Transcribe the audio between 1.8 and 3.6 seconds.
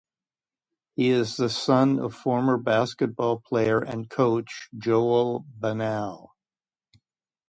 of former basketball